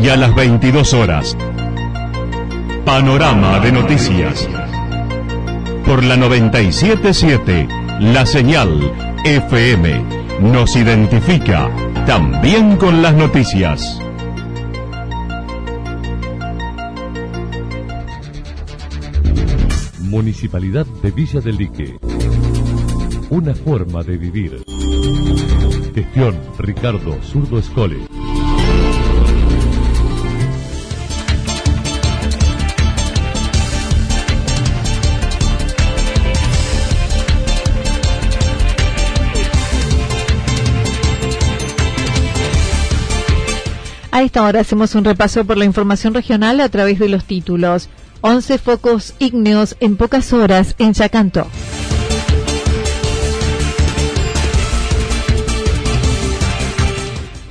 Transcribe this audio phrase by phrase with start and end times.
[0.00, 1.36] a las 22 horas.
[2.84, 4.48] Panorama de noticias.
[5.86, 7.68] Por la 977,
[8.00, 8.92] la señal
[9.24, 10.02] FM
[10.40, 11.70] nos identifica
[12.06, 14.00] también con las noticias.
[20.00, 21.96] Municipalidad de Villa del Lique.
[23.30, 24.64] Una forma de vivir.
[25.94, 28.21] Gestión Ricardo Zurdo Escole.
[44.22, 47.88] A esta hora hacemos un repaso por la información regional a través de los títulos.
[48.20, 51.48] 11 focos ígneos en pocas horas en Chacanto.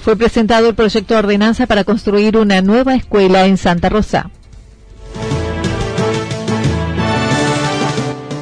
[0.02, 4.32] Fue presentado el proyecto de ordenanza para construir una nueva escuela en Santa Rosa.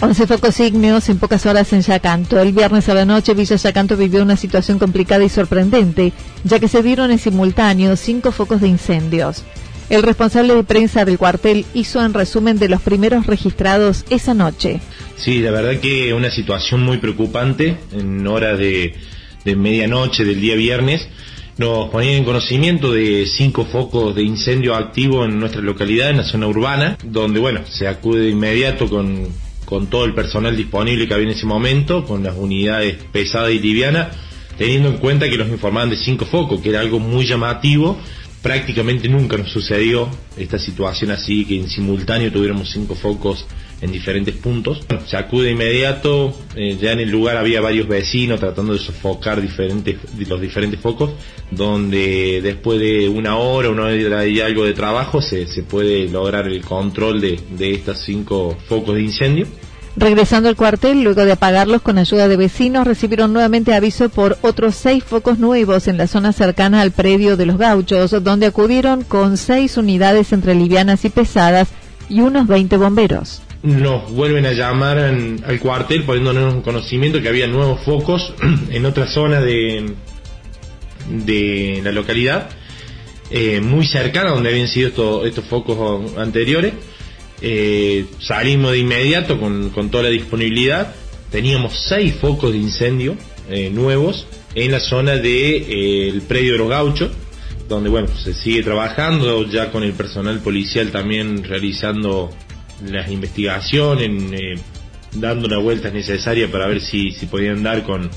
[0.00, 2.40] 11 focos ígneos en pocas horas en Yacanto.
[2.40, 6.12] El viernes a la noche Villa Yacanto vivió una situación complicada y sorprendente,
[6.44, 9.42] ya que se dieron en simultáneo cinco focos de incendios.
[9.90, 14.80] El responsable de prensa del cuartel hizo en resumen de los primeros registrados esa noche.
[15.16, 18.94] Sí, la verdad que una situación muy preocupante en hora de,
[19.44, 21.08] de medianoche del día viernes.
[21.56, 26.22] Nos ponían en conocimiento de cinco focos de incendio activo en nuestra localidad, en la
[26.22, 29.26] zona urbana, donde, bueno, se acude de inmediato con,
[29.68, 33.58] con todo el personal disponible que había en ese momento, con las unidades pesadas y
[33.58, 34.16] livianas,
[34.56, 38.00] teniendo en cuenta que nos informaban de cinco focos, que era algo muy llamativo.
[38.40, 40.08] Prácticamente nunca nos sucedió
[40.38, 43.44] esta situación así, que en simultáneo tuviéramos cinco focos
[43.80, 44.80] en diferentes puntos.
[45.06, 49.40] Se acude de inmediato, eh, ya en el lugar había varios vecinos tratando de sofocar
[49.40, 49.96] diferentes,
[50.26, 51.10] los diferentes focos,
[51.50, 56.46] donde después de una hora, una hora y algo de trabajo, se, se puede lograr
[56.46, 59.46] el control de, de estos cinco focos de incendio.
[59.96, 64.76] Regresando al cuartel, luego de apagarlos con ayuda de vecinos, recibieron nuevamente aviso por otros
[64.76, 69.36] seis focos nuevos en la zona cercana al predio de los gauchos, donde acudieron con
[69.36, 71.68] seis unidades entre livianas y pesadas
[72.08, 77.46] y unos 20 bomberos nos vuelven a llamar al cuartel poniéndonos en conocimiento que había
[77.46, 78.32] nuevos focos
[78.70, 79.94] en otra zona de,
[81.08, 82.50] de la localidad,
[83.30, 86.74] eh, muy cercana donde habían sido estos focos anteriores.
[87.40, 90.94] Eh, salimos de inmediato con, toda la disponibilidad.
[91.30, 93.16] Teníamos seis focos de incendio
[93.50, 97.10] eh, nuevos en la zona del de, el predio de los gauchos,
[97.68, 102.30] donde bueno, se sigue trabajando ya con el personal policial también realizando
[102.84, 104.54] las investigaciones, eh,
[105.14, 108.10] dando la vuelta necesaria para ver si, si podían dar con,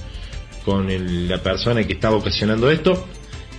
[0.66, 0.88] con
[1.28, 3.08] la persona que estaba ocasionando esto.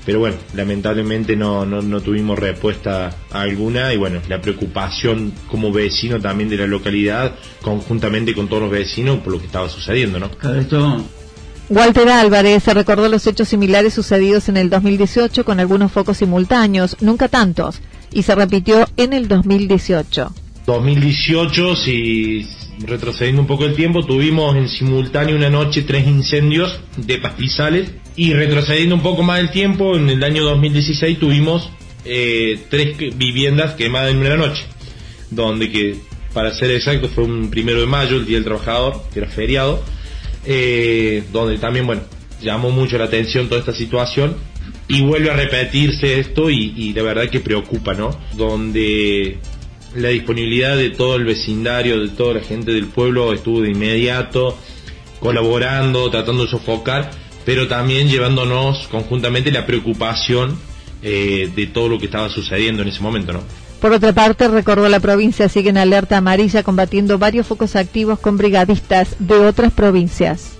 [0.05, 6.21] Pero bueno, lamentablemente no, no, no, tuvimos respuesta alguna y bueno, la preocupación como vecino
[6.21, 10.29] también de la localidad, conjuntamente con todos los vecinos por lo que estaba sucediendo, ¿no?
[10.59, 11.05] Esto...
[11.69, 16.97] Walter Álvarez se recordó los hechos similares sucedidos en el 2018 con algunos focos simultáneos,
[17.01, 17.81] nunca tantos,
[18.13, 20.35] y se repitió en el 2018.
[20.67, 22.47] 2018, si
[22.81, 27.91] retrocediendo un poco el tiempo, tuvimos en simultáneo una noche tres incendios de pastizales.
[28.15, 31.71] Y retrocediendo un poco más el tiempo, en el año 2016 tuvimos
[32.05, 34.65] eh, tres viviendas quemadas en una noche,
[35.31, 35.97] donde que,
[36.35, 39.83] para ser exacto, fue un primero de mayo, el Día del Trabajador, que era feriado,
[40.45, 42.03] eh, donde también, bueno,
[42.43, 44.37] llamó mucho la atención toda esta situación.
[44.89, 48.11] Y vuelve a repetirse esto y, y de verdad que preocupa, ¿no?
[48.37, 49.39] Donde
[49.95, 54.57] la disponibilidad de todo el vecindario, de toda la gente del pueblo estuvo de inmediato
[55.21, 57.11] colaborando, tratando de sofocar,
[57.45, 60.59] pero también llevándonos conjuntamente la preocupación
[61.03, 63.41] eh, de todo lo que estaba sucediendo en ese momento, ¿no?
[63.81, 68.37] Por otra parte, recordó la provincia sigue en alerta amarilla combatiendo varios focos activos con
[68.37, 70.57] brigadistas de otras provincias.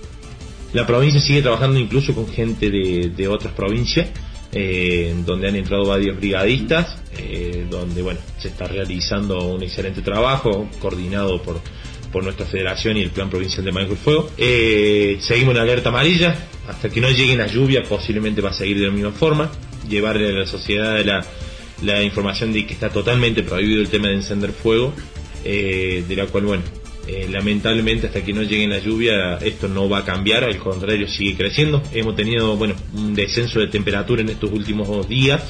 [0.73, 4.09] La provincia sigue trabajando incluso con gente de, otras provincias,
[4.51, 6.97] eh, donde han entrado varios brigadistas,
[7.33, 11.59] eh, donde bueno se está realizando un excelente trabajo coordinado por,
[12.11, 14.29] por nuestra federación y el Plan Provincial de Manejo del Fuego.
[14.37, 16.35] Eh, seguimos en alerta amarilla,
[16.67, 19.51] hasta que no lleguen las lluvias posiblemente va a seguir de la misma forma,
[19.89, 21.25] llevarle a la sociedad la
[21.81, 24.93] la información de que está totalmente prohibido el tema de encender fuego,
[25.43, 26.63] eh, de la cual, bueno,
[27.29, 31.35] lamentablemente hasta que no llegue la lluvia esto no va a cambiar, al contrario sigue
[31.35, 31.83] creciendo.
[31.91, 35.43] Hemos tenido, bueno, un descenso de temperatura en estos últimos días,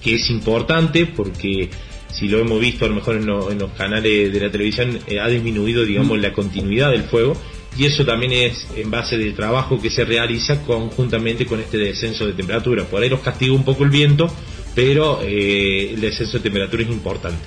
[0.00, 1.70] que es importante porque
[2.12, 5.28] si lo hemos visto a lo mejor en, los canales de la televisión, eh, ha
[5.28, 7.36] disminuido, digamos, la continuidad del fuego
[7.76, 12.26] y eso también es en base del trabajo que se realiza conjuntamente con este descenso
[12.26, 12.84] de temperatura.
[12.84, 14.28] Por ahí los castiga un poco el viento,
[14.74, 17.38] pero eh, el descenso de temperatura es importante.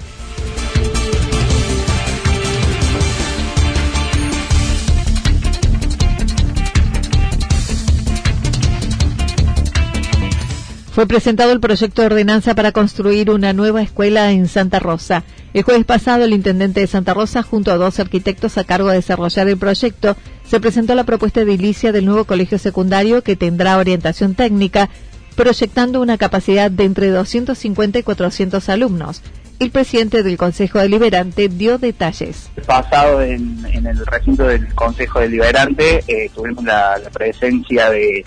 [10.93, 15.23] Fue presentado el proyecto de ordenanza para construir una nueva escuela en Santa Rosa.
[15.55, 18.97] El jueves pasado, el intendente de Santa Rosa, junto a dos arquitectos a cargo de
[18.97, 24.35] desarrollar el proyecto, se presentó la propuesta edilicia del nuevo colegio secundario que tendrá orientación
[24.35, 24.91] técnica,
[25.35, 29.23] proyectando una capacidad de entre 250 y 400 alumnos.
[29.57, 32.51] El presidente del Consejo Deliberante dio detalles.
[32.67, 38.23] Pasado en, el recinto del Consejo Deliberante eh, tuvimos la, presencia de,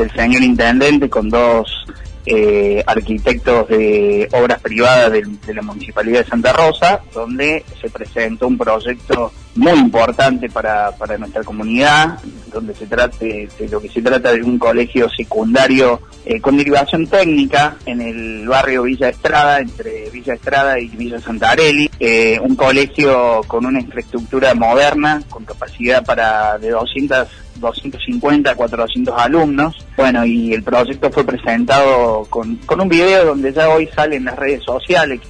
[0.00, 1.84] del señor intendente con dos
[2.26, 8.58] eh, arquitectos de obras privadas de, la Municipalidad de Santa Rosa, donde se presentó un
[8.58, 12.18] proyecto muy importante para, para nuestra comunidad,
[12.50, 17.06] donde se trata de, lo que se trata de un colegio secundario eh, con derivación
[17.06, 23.42] técnica en el barrio Villa Estrada, entre Villa Estrada y Villa Santarelli, eh, un colegio
[23.46, 27.28] con una infraestructura moderna, con capacidad para de 200
[27.60, 29.86] 250 400 alumnos.
[29.96, 34.24] Bueno, y el proyecto fue presentado con, con un video donde ya hoy sale en
[34.24, 35.20] las redes sociales.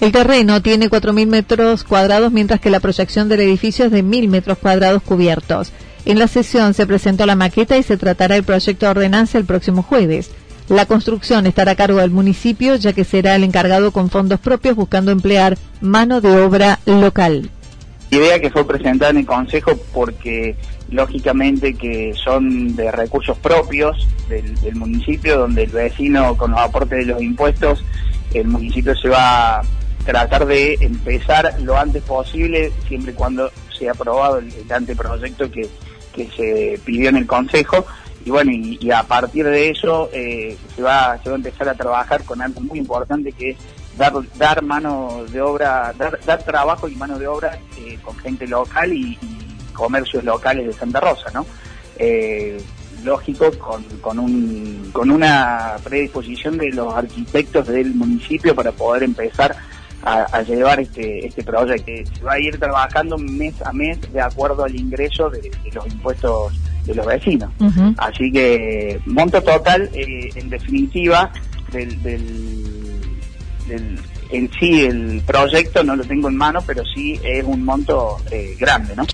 [0.00, 4.28] El terreno tiene 4.000 metros cuadrados, mientras que la proyección del edificio es de 1.000
[4.28, 5.72] metros cuadrados cubiertos.
[6.04, 9.44] En la sesión se presentó la maqueta y se tratará el proyecto de ordenanza el
[9.44, 10.30] próximo jueves.
[10.68, 14.76] La construcción estará a cargo del municipio, ya que será el encargado con fondos propios
[14.76, 17.50] buscando emplear mano de obra local.
[18.10, 20.56] Idea que fue presentada en el Consejo porque
[20.90, 27.12] lógicamente que son de recursos propios del, municipio, donde el vecino con los aportes de
[27.12, 27.84] los impuestos,
[28.34, 29.62] el municipio se va a
[30.04, 35.68] tratar de empezar lo antes posible, siempre y cuando sea aprobado el, anteproyecto que,
[36.12, 37.86] que se pidió en el Consejo.
[38.24, 41.74] Y bueno, y, a partir de eso eh, se, va, se va a empezar a
[41.74, 43.56] trabajar con algo muy importante que es
[43.96, 48.46] dar, dar mano de obra, dar, dar trabajo y mano de obra eh, con gente
[48.46, 49.18] local y
[49.72, 51.46] comercios locales de Santa Rosa, ¿no?
[51.96, 52.60] Eh,
[53.04, 59.56] lógico, con, con, un, con una predisposición de los arquitectos del municipio para poder empezar
[60.02, 61.84] a, llevar este, este proyecto.
[61.84, 65.86] que Se va a ir trabajando mes a mes de acuerdo al ingreso de, los
[65.86, 66.52] impuestos
[66.84, 67.50] de los vecinos.
[67.98, 71.30] Así que monto total, eh, en definitiva,
[71.72, 74.00] del, del,
[74.30, 78.56] en sí el proyecto no lo tengo en mano, pero sí es un monto eh,
[78.58, 79.04] grande, ¿no?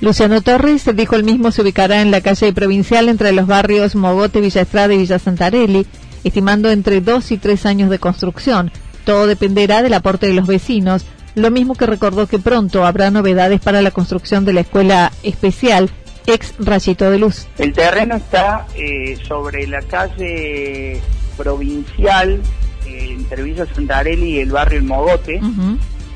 [0.00, 4.40] Luciano Torres dijo el mismo se ubicará en la calle provincial entre los barrios Mogote,
[4.40, 5.86] Villa Estrada y Villa Santarelli,
[6.24, 8.70] estimando entre dos y tres años de construcción.
[9.04, 13.60] Todo dependerá del aporte de los vecinos, lo mismo que recordó que pronto habrá novedades
[13.60, 15.90] para la construcción de la escuela especial
[16.26, 17.46] ex Rayito de Luz.
[17.58, 21.00] El terreno está eh, sobre la calle
[21.36, 22.40] provincial
[22.86, 25.40] eh, entre Villa Santarelli y el barrio El Mogote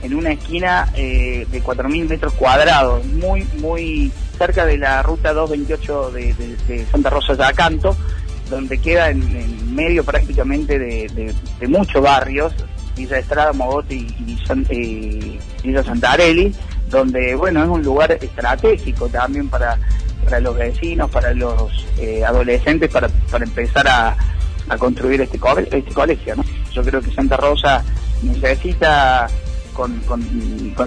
[0.03, 6.11] en una esquina eh, de 4.000 metros cuadrados, muy, muy cerca de la ruta 228
[6.13, 7.97] de, Santa Rosa de Acanto,
[8.49, 11.35] donde queda en, medio prácticamente de,
[11.69, 12.53] muchos barrios,
[12.99, 14.39] Villa Estrada, Mogote y,
[14.69, 16.53] eh, Villa Santarelli,
[16.91, 19.79] donde, bueno, es un lugar estratégico también para,
[20.25, 24.17] para los vecinos, para los eh, adolescentes, para, para empezar a,
[24.69, 25.39] a construir este,
[25.71, 26.37] este colegio.
[26.37, 26.45] ¿no?
[26.73, 27.83] Yo creo que Santa Rosa
[28.23, 29.29] necesita
[29.73, 30.03] con,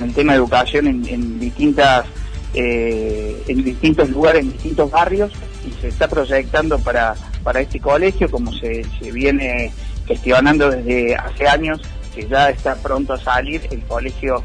[0.03, 2.06] el tema de educación en, distintas
[2.53, 5.32] eh, en distintos lugares, en distintos barrios
[5.65, 9.72] y se está proyectando para, para este colegio como se, viene
[10.06, 11.80] gestionando desde hace años
[12.13, 14.44] que ya está pronto a salir el colegio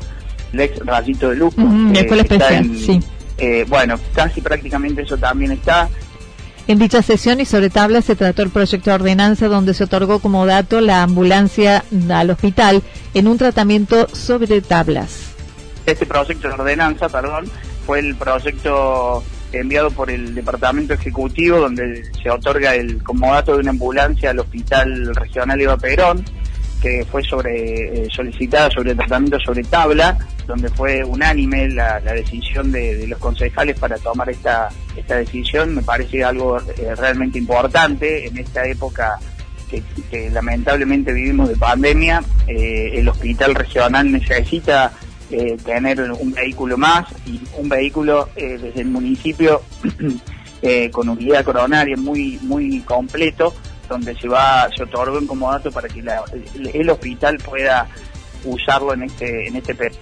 [0.52, 1.54] Lex Rayito de Luz.
[1.94, 3.00] especial, sí.
[3.38, 5.88] Eh, bueno, casi prácticamente eso también está.
[6.68, 10.18] En dicha sesión y sobre tablas se trató el proyecto de ordenanza donde se otorgó
[10.18, 12.82] como dato la ambulancia al hospital
[13.14, 15.34] en un tratamiento sobre tablas.
[15.84, 17.44] Este proyecto de ordenanza, perdón,
[17.86, 23.60] fue el proyecto enviado por el Departamento Ejecutivo donde se otorga el como dato de
[23.60, 26.24] una ambulancia al Hospital Regional Eva Perón
[26.80, 30.16] que fue sobre eh, solicitada sobre tratamiento sobre tabla,
[30.46, 36.24] donde fue unánime la, decisión de, los concejales para tomar esta, esta decisión, me parece
[36.24, 39.18] algo eh, realmente importante en esta época
[39.68, 44.92] que, lamentablemente vivimos de pandemia, eh, el hospital regional necesita
[45.64, 49.60] tener un vehículo más y un vehículo desde el municipio
[50.92, 53.52] con unidad coronaria muy, muy completo
[53.88, 56.02] donde se va se otorga un dato para que
[56.72, 57.86] el, hospital pueda
[58.44, 60.00] usarlo en este en este periodo.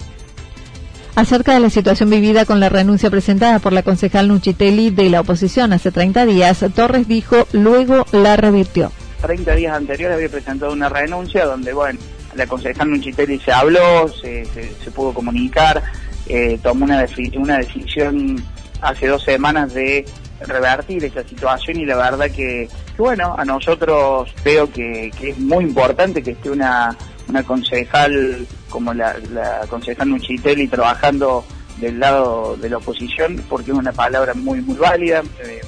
[1.16, 5.20] Acerca de la situación vivida con la renuncia presentada por la concejal Nuchitelli de la
[5.20, 8.90] oposición hace 30 días, Torres dijo, luego la revirtió.
[9.20, 12.00] 30 días anteriores había presentado una renuncia donde, bueno,
[12.34, 15.82] la concejal Nuchitelli se habló, se, se, pudo comunicar,
[16.26, 18.42] eh, tomó una, una decisión
[18.80, 20.04] hace dos semanas de
[20.40, 26.22] revertir esa situación y la verdad que, bueno, a nosotros veo que, es muy importante
[26.22, 26.96] que esté una,
[27.28, 31.44] una concejal como la, la concejal Nuchitelli trabajando
[31.78, 35.60] del lado de la oposición porque es una palabra muy muy válida, eh,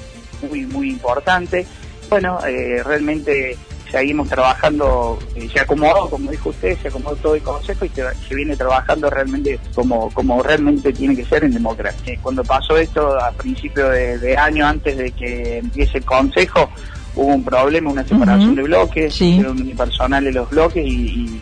[0.49, 1.65] muy muy importante.
[2.09, 3.57] Bueno, eh, realmente
[3.91, 8.35] seguimos trabajando, eh, se acomodó, como dijo usted, se acomodó todo el consejo y se,
[8.35, 12.13] viene trabajando realmente como, como realmente tiene que ser en democracia.
[12.13, 16.69] Eh, cuando pasó esto a principio de, año, antes de que empiece el consejo,
[17.15, 19.39] hubo un problema, una separación de bloques, sí.
[19.39, 21.41] unipersonales los bloques y,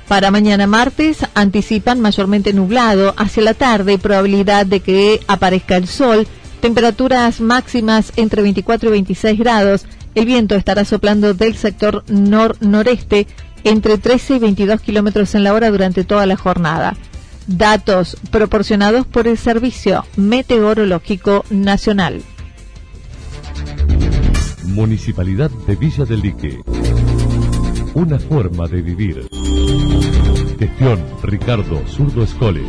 [0.09, 6.27] Para mañana martes anticipan mayormente nublado, hacia la tarde probabilidad de que aparezca el sol,
[6.59, 13.27] temperaturas máximas entre 24 y 26 grados, el viento estará soplando del sector nor-noreste
[13.63, 16.95] entre 13 y 22 kilómetros en la hora durante toda la jornada.
[17.47, 22.21] Datos proporcionados por el Servicio Meteorológico Nacional.
[24.65, 26.59] Municipalidad de Villa del Lique.
[27.93, 29.27] Una forma de vivir.
[30.59, 32.63] Gestión Ricardo Zurdo Escole.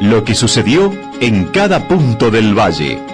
[0.00, 3.13] Lo que sucedió en cada punto del valle.